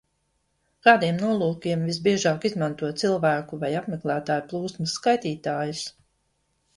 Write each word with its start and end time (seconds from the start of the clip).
Kādiem 0.85 1.17
nolūkiem 1.23 1.83
visbiežāk 1.89 2.47
izmanto 2.49 2.89
cilvēku 3.01 3.59
vai 3.65 3.69
apmeklētāju 3.81 4.47
plūsmas 4.55 4.97
skaitītājus? 5.01 5.83